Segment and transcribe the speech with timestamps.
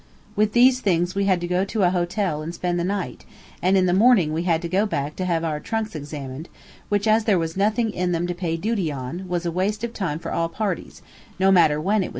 [0.35, 3.23] With these things we had to go to a hotel and spend the night,
[3.61, 6.49] and in the morning we had to go back to have our trunks examined,
[6.89, 10.31] which, as there was nothing in them to pay duty on, was waste time for
[10.31, 11.03] all parties,
[11.37, 12.09] no matter when it was done.